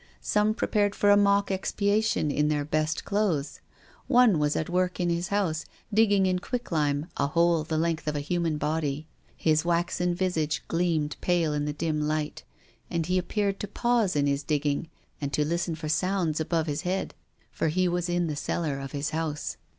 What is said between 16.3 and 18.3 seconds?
above his head. For he was in